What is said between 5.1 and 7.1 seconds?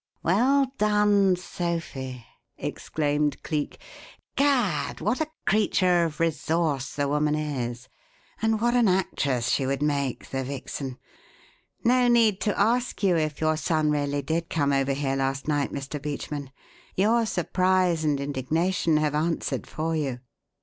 a creature of resource the